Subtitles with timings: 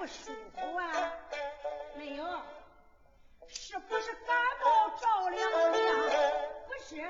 [0.00, 1.12] 不舒服啊？
[1.94, 2.24] 没有。
[3.48, 4.34] 是不是感
[4.64, 5.76] 冒着凉了？
[5.76, 6.32] 呀
[6.66, 7.06] 不是。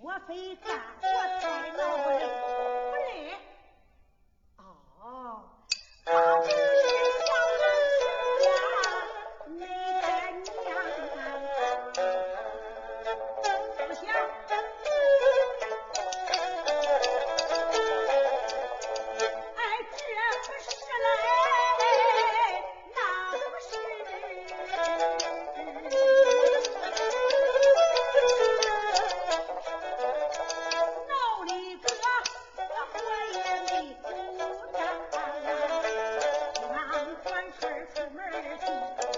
[0.00, 1.06] 莫非干活
[1.38, 2.67] 太劳累
[37.78, 39.17] 儿子门儿进。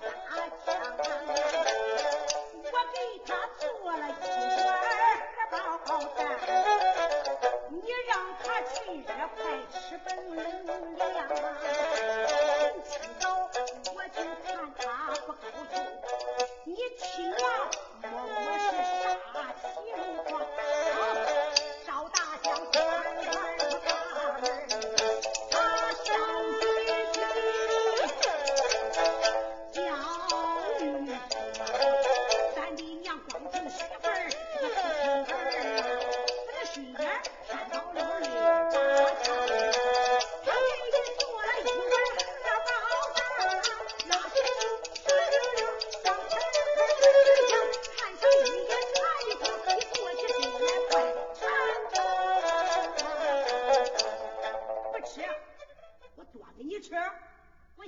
[0.00, 2.96] 他抢我给
[3.26, 3.34] 他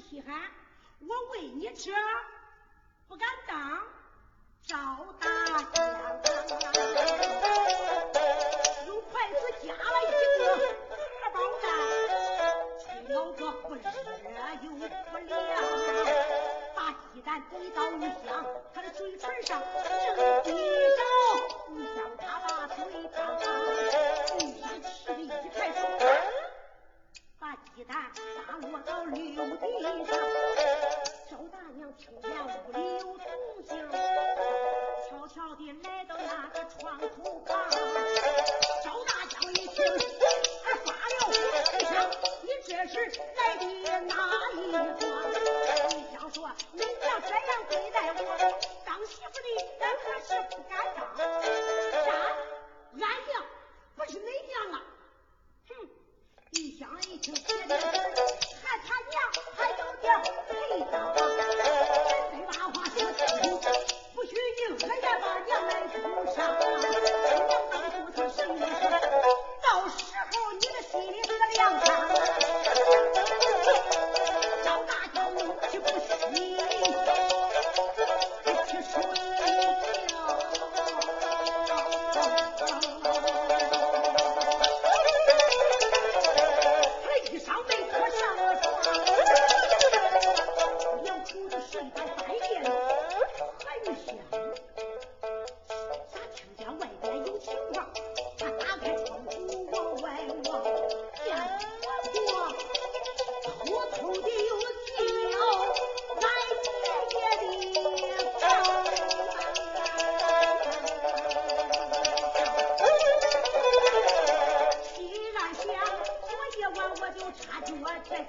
[0.09, 0.35] 稀罕，
[1.01, 1.93] 我喂你吃，
[3.09, 3.83] 不敢当，
[4.67, 4.77] 招
[5.21, 5.29] 大
[5.75, 5.83] 家。
[8.87, 11.69] 用筷子夹了一个荷包蛋，
[12.79, 13.83] 吃了个不热
[14.63, 14.71] 又
[15.11, 15.37] 不凉，
[16.75, 16.79] 把
[17.13, 21.03] 鸡蛋怼到一香，他的嘴唇上正滴着，
[21.75, 22.81] 玉香他把嘴
[23.15, 23.48] 张。
[27.79, 27.97] 鸡蛋
[28.49, 30.19] 打落到柳地上，
[31.31, 33.23] 周大娘听见屋里有动
[33.69, 33.79] 静，
[35.09, 38.18] 悄悄地来到那个窗口旁。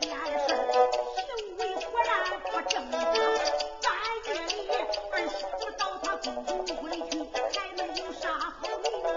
[0.02, 3.02] 这件事行为果然不正当
[3.82, 3.92] 半
[4.26, 4.70] 夜里
[5.12, 7.20] 二媳妇找他公公回去
[7.60, 9.14] 还能有啥好名堂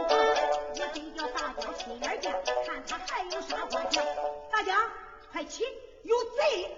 [0.74, 2.32] 也得叫大家亲眼见
[2.66, 4.04] 看他还有啥花讲
[4.50, 4.90] 大家
[5.30, 5.62] 快起
[6.02, 6.76] 有贼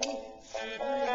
[0.00, 1.09] Segura.